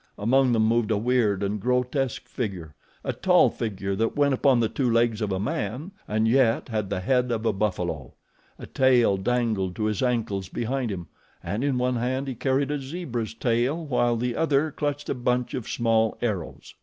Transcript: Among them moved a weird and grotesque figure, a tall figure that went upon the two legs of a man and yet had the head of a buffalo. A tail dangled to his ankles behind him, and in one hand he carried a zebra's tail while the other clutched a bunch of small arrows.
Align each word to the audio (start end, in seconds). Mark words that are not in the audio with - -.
Among 0.17 0.51
them 0.51 0.65
moved 0.65 0.89
a 0.89 0.97
weird 0.97 1.43
and 1.43 1.59
grotesque 1.61 2.27
figure, 2.27 2.73
a 3.03 3.13
tall 3.13 3.51
figure 3.51 3.95
that 3.97 4.15
went 4.15 4.33
upon 4.33 4.59
the 4.59 4.67
two 4.67 4.89
legs 4.91 5.21
of 5.21 5.31
a 5.31 5.39
man 5.39 5.91
and 6.07 6.27
yet 6.27 6.69
had 6.69 6.89
the 6.89 7.01
head 7.01 7.31
of 7.31 7.45
a 7.45 7.53
buffalo. 7.53 8.15
A 8.57 8.65
tail 8.65 9.15
dangled 9.15 9.75
to 9.75 9.83
his 9.83 10.01
ankles 10.01 10.49
behind 10.49 10.91
him, 10.91 11.05
and 11.43 11.63
in 11.63 11.77
one 11.77 11.97
hand 11.97 12.27
he 12.27 12.33
carried 12.33 12.71
a 12.71 12.79
zebra's 12.79 13.35
tail 13.35 13.85
while 13.85 14.15
the 14.15 14.35
other 14.35 14.71
clutched 14.71 15.07
a 15.07 15.13
bunch 15.13 15.53
of 15.53 15.69
small 15.69 16.17
arrows. 16.19 16.73